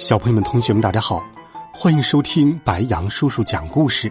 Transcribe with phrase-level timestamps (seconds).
[0.00, 1.22] 小朋友们、同学们，大家好，
[1.74, 4.10] 欢迎收听白杨叔叔讲故事。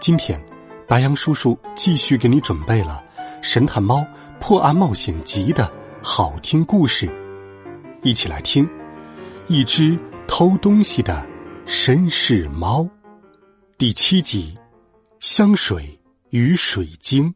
[0.00, 0.44] 今天，
[0.88, 3.00] 白杨叔叔继续给你准备了
[3.40, 4.04] 《神探猫
[4.40, 5.72] 破案冒险集》的
[6.02, 7.08] 好听故事，
[8.02, 8.68] 一起来听
[9.46, 9.96] 一只
[10.26, 11.24] 偷东西的
[11.64, 12.84] 绅士猫
[13.78, 14.52] 第七集
[15.20, 15.96] 《香水
[16.30, 17.32] 与水晶》。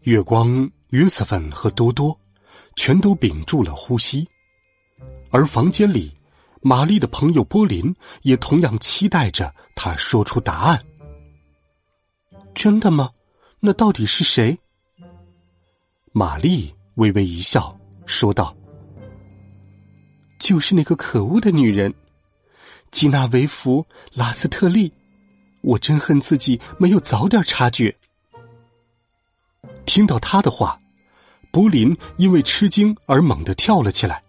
[0.00, 2.14] 月光、约瑟芬和多多。
[2.76, 4.26] 全都屏住了呼吸，
[5.30, 6.12] 而房间里，
[6.60, 10.82] 玛丽的朋友波林也同样期待着他说出答案。
[12.54, 13.10] 真的吗？
[13.60, 14.58] 那到底是谁？
[16.12, 18.54] 玛丽微微一笑，说道
[20.38, 21.94] ：“就是那个可恶的女人，
[22.90, 24.92] 吉娜维弗·拉斯特利。
[25.62, 27.96] 我真恨自己没有早点察觉。”
[29.86, 30.81] 听到他的话。
[31.52, 34.22] 柏林因为吃惊而猛地跳了起来，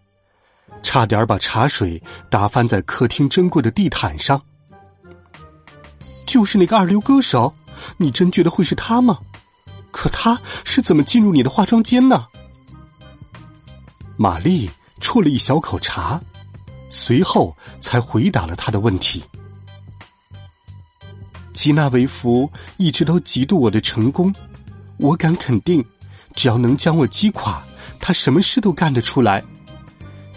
[0.83, 1.99] 差点把茶水
[2.29, 4.39] 打翻在客厅珍贵的地毯上。
[6.25, 7.53] 就是那个二流歌手，
[7.97, 9.17] 你真觉得会是他吗？
[9.91, 12.27] 可他是怎么进入你的化妆间呢？
[14.17, 16.19] 玛丽啜了一小口茶，
[16.89, 19.23] 随后才回答了他的问题。
[21.53, 24.33] 吉纳维弗一直都嫉妒我的成功，
[24.97, 25.85] 我敢肯定。
[26.35, 27.61] 只要能将我击垮，
[27.99, 29.43] 他什么事都干得出来。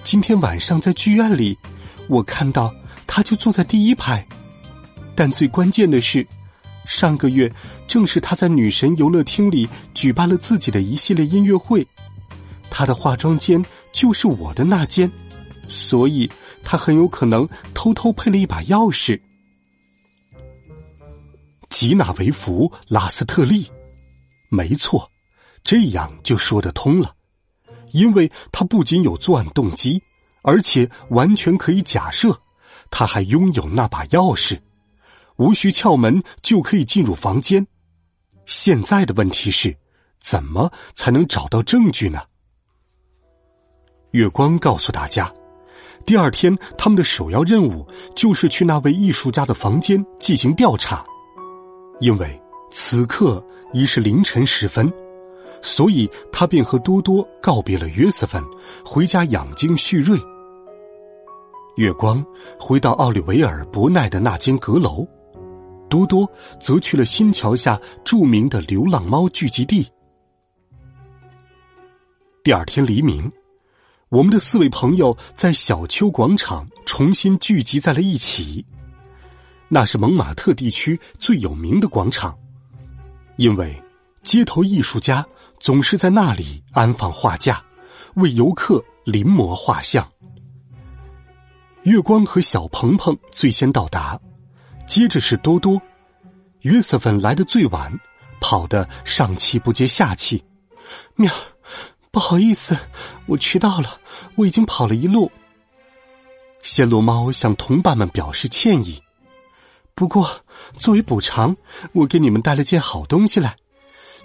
[0.03, 1.59] 今天晚上在剧院里，
[2.09, 2.73] 我看到
[3.07, 4.27] 他就坐在第一排。
[5.15, 6.27] 但最关键的是，
[6.85, 7.53] 上个月
[7.89, 11.87] 正是他在女神游乐厅里举办了自己的一系列音乐会，
[12.71, 15.11] 他的化妆间就是我的那间，
[15.67, 16.31] 所以
[16.63, 19.21] 他很有可能偷偷配了一把钥匙。
[21.71, 23.67] 吉娜维弗·拉斯特利，
[24.51, 25.11] 没错。
[25.67, 27.13] 这样就说得通了，
[27.91, 30.01] 因为他不仅有作案动机，
[30.43, 32.41] 而且完全可以假设，
[32.89, 34.61] 他还拥有那把钥匙，
[35.39, 37.67] 无需撬门就可以进入房间。
[38.45, 39.77] 现在的问题是，
[40.21, 42.21] 怎么才能找到证据呢？
[44.13, 45.35] 月光告诉大家，
[46.07, 47.85] 第二天他们的首要任务
[48.15, 51.05] 就是去那位艺术家的房间进行调查，
[51.99, 52.41] 因为
[52.71, 54.89] 此刻已是凌晨时分。
[55.63, 58.43] 所以他便和多多告别了约瑟芬，
[58.85, 60.19] 回家养精蓄锐。
[61.77, 62.25] 月光
[62.59, 65.07] 回到奥利维尔·伯奈的那间阁楼，
[65.91, 66.27] 多多
[66.59, 69.87] 则去了新桥下著名的流浪猫聚集地。
[72.43, 73.31] 第二天黎明，
[74.09, 78.65] 我们的四位朋友在小丘广场重新聚集在了一起。
[79.69, 82.39] 那是蒙马特地区最有名的广场，
[83.37, 83.77] 因为
[84.23, 85.27] 街头艺术家。
[85.59, 87.65] 总是在那里安放画架，
[88.15, 90.07] 为游客临摹画像。
[91.83, 94.19] 月光和小鹏鹏最先到达，
[94.87, 95.81] 接着是多多。
[96.63, 97.93] 约瑟芬来的最晚，
[98.41, 100.45] 跑得上气不接下气。
[101.15, 101.33] 喵，
[102.11, 102.77] 不好意思，
[103.27, 104.01] 我迟到了，
[104.35, 105.31] 我已经跑了一路。
[106.63, 109.01] 暹罗猫向同伴们表示歉意，
[109.95, 110.29] 不过
[110.81, 111.57] 作为补偿，
[111.93, 113.57] 我给你们带了件好东西来。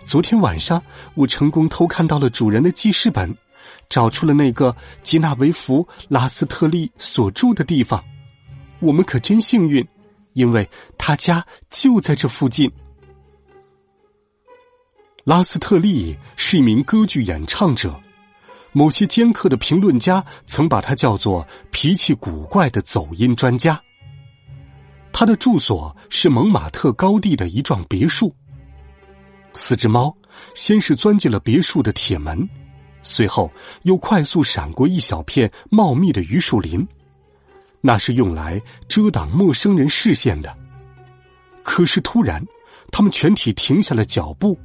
[0.03, 0.81] 昨天晚上，
[1.13, 3.34] 我成功偷看到了主人的记事本，
[3.88, 8.03] 找出了那个吉纳维弗·拉斯特利所住的地方。
[8.79, 9.88] 我们可真幸运，
[10.34, 10.67] 因为
[10.97, 12.69] 他家就在这附近。
[15.23, 17.97] 拉斯特利是一名歌剧演唱者，
[18.72, 23.80] 某些尖刻的评论家曾把他叫做脾气古怪的走音专家。
[25.13, 28.36] 他的住所是蒙马特高地的一幢别墅。
[29.53, 30.15] 四只猫
[30.56, 32.48] 先是钻进了别墅的铁门，
[33.01, 33.51] 随后
[33.83, 36.88] 又快速闪过一小片茂密的榆树林，
[37.81, 40.56] 那是用来遮挡陌生人视线的。
[41.63, 42.44] 可是突然，
[42.92, 44.57] 他们全体停下了脚步，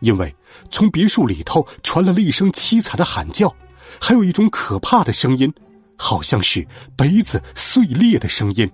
[0.00, 0.34] 因为
[0.70, 3.54] 从别墅里头传来了一声凄惨的喊叫，
[4.00, 5.52] 还有一种可怕的声音，
[5.98, 8.70] 好像是杯子碎裂的声音。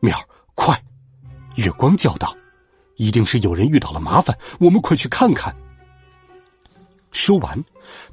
[0.00, 0.16] 喵，
[0.54, 0.80] 快！
[1.56, 2.37] 月光叫道。
[2.98, 5.54] 一定是有人遇到了麻烦，我们快去看看。
[7.10, 7.64] 说完，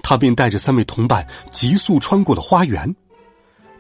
[0.02, 2.96] 他便带着三位同伴急速穿过了花园，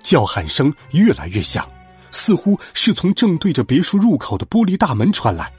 [0.03, 1.65] 叫喊声越来越响，
[2.11, 5.49] 似乎是从正对着别墅入口的玻璃大门传来。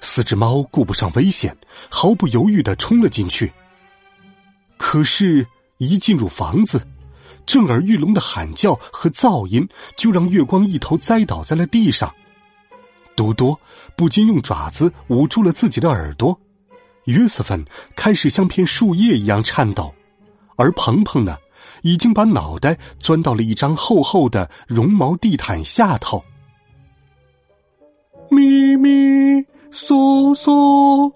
[0.00, 1.56] 四只猫顾不上危险，
[1.88, 3.52] 毫不犹豫的冲了进去。
[4.76, 5.46] 可是，
[5.78, 6.86] 一进入房子，
[7.46, 12.14] 震耳欲聋的喊叫和噪音就让月光一头栽倒在了地上。
[13.14, 13.58] 多多
[13.96, 16.38] 不禁用爪子捂住了自己的耳朵，
[17.04, 17.64] 约瑟芬
[17.94, 19.92] 开始像片树叶一样颤抖，
[20.56, 21.36] 而鹏鹏呢，
[21.82, 26.22] 已经把脑袋钻到了一张厚厚的绒毛地毯下头。
[28.30, 28.90] 咪咪
[29.70, 31.12] 嗦嗦，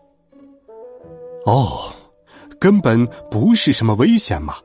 [1.46, 1.92] 哦，
[2.60, 4.56] 根本不是什么危险嘛！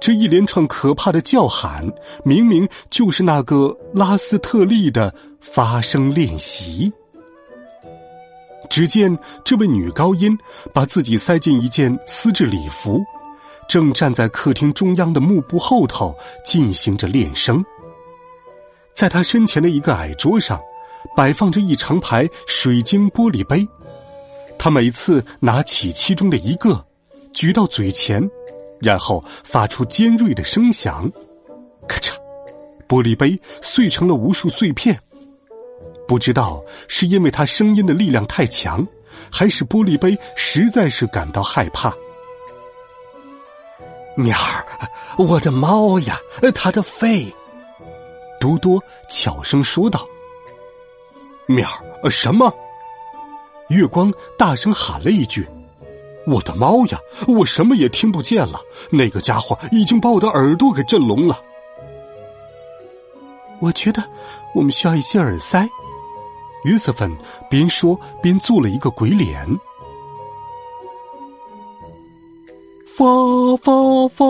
[0.00, 1.90] 这一连串可怕的叫喊，
[2.24, 6.92] 明明就是那个拉斯特利的发声练习。
[8.70, 10.36] 只见这位女高音
[10.74, 13.00] 把自己塞进一件丝质礼服，
[13.66, 16.14] 正站在客厅中央的幕布后头
[16.44, 17.64] 进行着练声。
[18.92, 20.60] 在她身前的一个矮桌上，
[21.16, 23.66] 摆放着一长排水晶玻璃杯。
[24.58, 26.84] 她每次拿起其中的一个，
[27.32, 28.28] 举到嘴前。
[28.80, 31.10] 然后发出尖锐的声响，
[31.86, 32.12] 咔嚓，
[32.86, 34.98] 玻璃杯碎成了无数碎片。
[36.06, 38.86] 不知道是因为他声音的力量太强，
[39.30, 41.92] 还是玻璃杯实在是感到害怕。
[44.16, 44.64] 喵儿，
[45.18, 46.18] 我的猫呀，
[46.54, 47.32] 它的肺！
[48.40, 50.06] 多多悄声说道。
[51.46, 51.68] 喵
[52.02, 52.52] 儿，什么？
[53.68, 55.46] 月光大声喊了一句。
[56.28, 56.98] 我的猫呀！
[57.26, 58.60] 我什么也听不见了。
[58.90, 61.40] 那个家伙已经把我的耳朵给震聋了。
[63.60, 64.02] 我觉得
[64.54, 65.68] 我们需要一些耳塞。
[66.64, 67.10] 约瑟芬
[67.48, 69.46] 边说边做了一个鬼脸。
[72.84, 73.04] 发
[73.62, 74.24] 发发！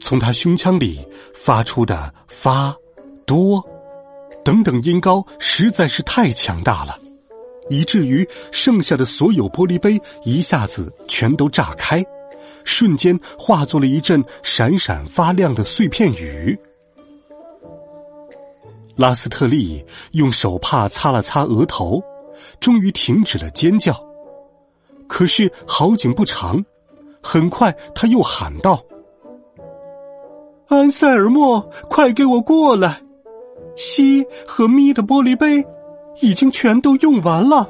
[0.00, 0.98] 从他胸腔里
[1.32, 2.74] 发出的发、
[3.24, 3.64] 多
[4.44, 6.98] 等等音高实在是太强大了。
[7.72, 12.04] 以至于剩下的所有玻璃杯一下子全都炸开，
[12.64, 16.58] 瞬间化作了一阵闪闪发亮的碎片雨。
[18.94, 19.82] 拉斯特利
[20.12, 22.02] 用手帕擦了擦额头，
[22.60, 23.98] 终于停止了尖叫。
[25.08, 26.62] 可是好景不长，
[27.22, 28.82] 很快他又喊道
[30.68, 33.00] ：“安塞尔莫，快给我过来！
[33.76, 35.66] 西和咪的玻璃杯。”
[36.20, 37.68] 已经全都用完了。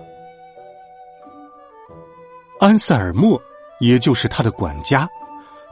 [2.60, 3.40] 安塞尔莫，
[3.80, 5.08] 也就是他的管家，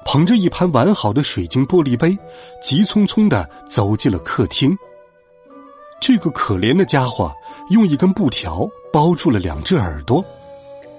[0.05, 2.17] 捧着一盘完好的水晶玻璃杯，
[2.61, 4.77] 急匆匆的走进了客厅。
[6.01, 7.33] 这个可怜的家伙
[7.69, 10.25] 用一根布条包住了两只耳朵，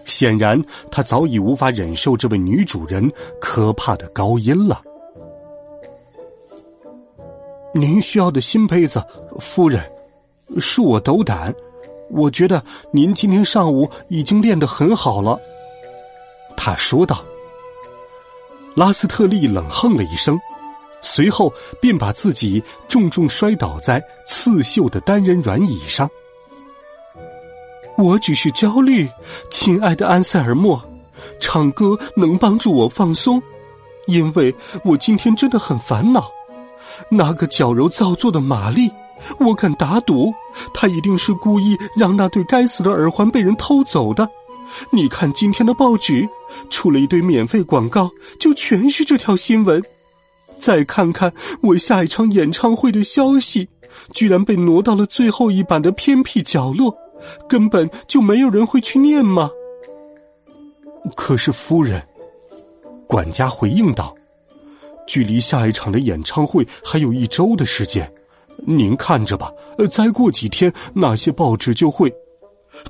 [0.05, 4.81] 显然他早已无法忍受这位女主人可怕的高音了。
[7.73, 9.03] 您需要的新杯子，
[9.39, 9.81] 夫人。
[10.57, 11.53] 恕我斗胆，
[12.09, 15.39] 我觉得您今天上午已经练得很好了。”
[16.57, 17.23] 他说道。
[18.73, 20.39] 拉斯特利冷哼了一声，
[21.01, 26.09] 随后便把自己重重摔倒在刺绣的单人软椅上。
[27.97, 29.09] 我只是焦虑，
[29.49, 30.81] 亲爱的安塞尔莫，
[31.37, 33.43] 唱歌能帮助我放松，
[34.07, 34.55] 因为
[34.85, 36.31] 我今天真的很烦恼。
[37.09, 38.89] 那个矫揉造作的玛丽。
[39.39, 40.33] 我敢打赌，
[40.73, 44.27] 他一定是故意让那对该死的耳环被人偷走的。
[44.89, 46.27] 你看今天的报纸，
[46.69, 48.09] 出了一堆免费广告，
[48.39, 49.83] 就全是这条新闻。
[50.59, 53.67] 再看看我下一场演唱会的消息，
[54.13, 56.95] 居然被挪到了最后一版的偏僻角落，
[57.49, 59.49] 根本就没有人会去念吗？
[61.15, 62.01] 可是夫人，
[63.07, 64.15] 管家回应道
[65.07, 68.09] ：“距离下一场的演唱会还有一周的时间。”
[68.65, 69.51] 您看着吧，
[69.91, 72.13] 再过几天那些报纸就会，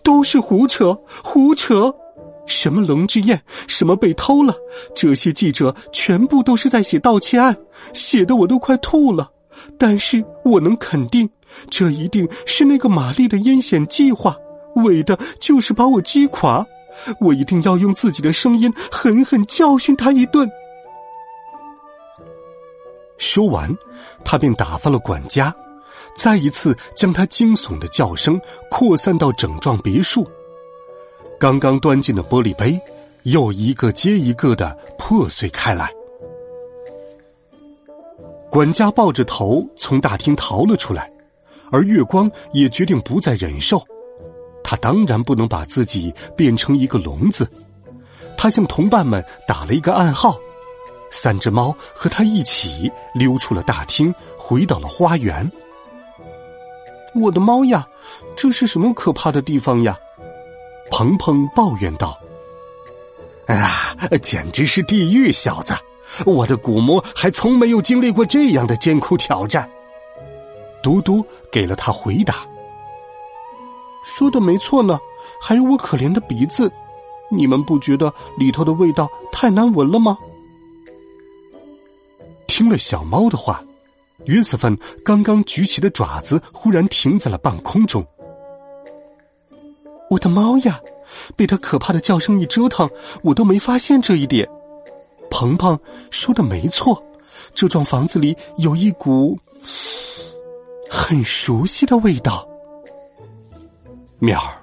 [0.03, 1.93] 都是胡扯，胡扯，
[2.45, 4.53] 什么龙之宴，什么被偷了，
[4.93, 7.55] 这些记者全部都是在写盗窃案，
[7.93, 9.29] 写的我都快吐了。
[9.77, 11.29] 但是我能肯定，
[11.69, 14.35] 这一定是那个玛丽的阴险计划，
[14.75, 16.65] 为的就是把我击垮。
[17.19, 20.49] 我一定要用自己的声音狠狠教训他一顿。
[23.21, 23.73] 说完，
[24.25, 25.55] 他便打发了管家，
[26.17, 30.27] 再一次将他惊悚的叫声扩散到整幢别墅。
[31.39, 32.79] 刚刚端进的玻璃杯，
[33.23, 35.89] 又一个接一个的破碎开来。
[38.49, 41.09] 管家抱着头从大厅逃了出来，
[41.71, 43.81] 而月光也决定不再忍受。
[44.63, 47.47] 他当然不能把自己变成一个聋子，
[48.37, 50.37] 他向同伴们打了一个暗号。
[51.11, 55.49] 三只猫和他一起溜出了大厅，回到了花园。
[57.13, 57.85] 我的猫呀，
[58.35, 59.95] 这是什么可怕的地方呀？
[60.89, 62.17] 鹏鹏抱怨道
[63.47, 65.73] ：“啊，简直是地狱，小子！
[66.25, 69.69] 我的骨魔还从没有经历过这样的艰苦挑战。”
[70.81, 72.37] 嘟嘟给了他回答
[74.03, 74.97] ：“说的没错呢，
[75.41, 76.71] 还有我可怜的鼻子，
[77.29, 80.17] 你们不觉得里头的味道太难闻了吗？”
[82.61, 83.59] 听了小猫的话，
[84.25, 88.05] 约瑟芬刚刚举起的爪子忽然停在了半空中。
[90.11, 90.79] 我的猫呀，
[91.35, 92.87] 被它可怕的叫声一折腾，
[93.23, 94.47] 我都没发现这一点。
[95.31, 95.75] 鹏鹏
[96.11, 97.03] 说的没错，
[97.55, 99.35] 这幢房子里有一股
[100.87, 102.47] 很熟悉的味道。
[104.19, 104.53] 喵儿，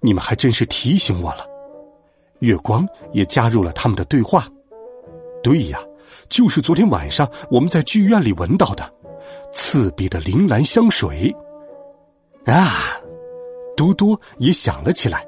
[0.00, 1.46] 你们还真是提醒我了。
[2.38, 4.48] 月光也加入了他们的对话。
[5.42, 5.78] 对呀，
[6.28, 8.92] 就是昨天晚上我们在剧院里闻到的
[9.52, 11.34] 刺鼻的铃兰香水。
[12.44, 12.98] 啊！
[13.76, 15.26] 嘟嘟也想了起来，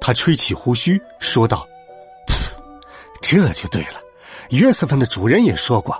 [0.00, 1.66] 他吹起胡须说道
[3.22, 4.00] ：“这就对了，
[4.50, 5.96] 约瑟芬的主人也说过，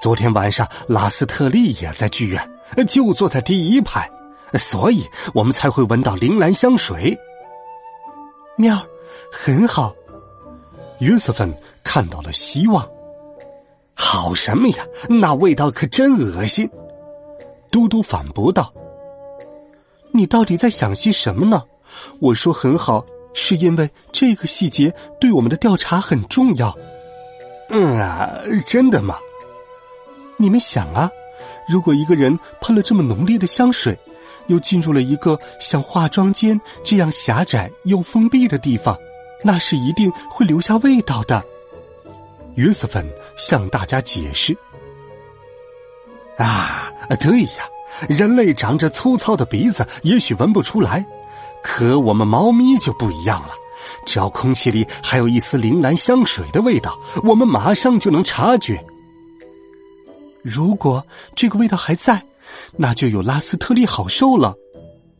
[0.00, 4.08] 昨天晚上拉斯特利也在剧院，就坐在第一排，
[4.54, 7.18] 所以我们才会闻到铃兰香水。”
[8.56, 8.78] 喵，
[9.32, 9.92] 很好。
[11.00, 12.88] 约瑟芬看到了希望。
[13.94, 14.84] 好什么呀？
[15.08, 16.68] 那味道可真恶心！
[17.70, 18.72] 嘟嘟反驳道。
[20.12, 21.62] 你到底在想些什么呢？
[22.20, 26.76] 我说很好，是因为这个细节对我们的调查很重要。
[27.70, 28.30] 嗯啊，
[28.66, 29.16] 真的吗？
[30.36, 31.10] 你们想啊，
[31.68, 33.98] 如果一个人喷了这么浓烈的香水，
[34.48, 38.98] 又进入了一个像化妆间这样狭窄又封闭的地方，
[39.42, 41.42] 那是一定会留下味道的。
[42.56, 43.06] 约瑟芬
[43.36, 44.56] 向大家解释。
[46.38, 47.68] 啊，对呀。
[48.08, 51.06] 人类长着粗糙的鼻子，也许闻不出来，
[51.62, 53.50] 可我们猫咪就不一样了。
[54.06, 58.82] 只要空气里还有一丝铃兰香水的味道，我们马上就能察觉。
[60.42, 61.06] 如果
[61.36, 62.20] 这个味道还在，
[62.76, 64.52] 那就有拉斯特利好受了。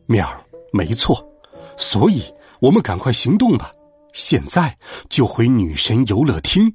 [0.06, 1.24] 喵儿，没错，
[1.76, 2.24] 所以
[2.58, 3.70] 我们赶快行动吧！
[4.12, 4.76] 现在
[5.08, 6.74] 就回女神游乐厅。